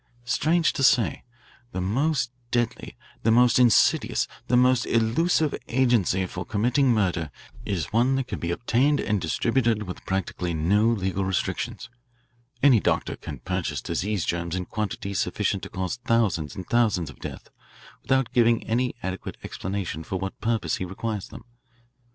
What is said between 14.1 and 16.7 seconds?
germs in quantities sufficient to cause thousands and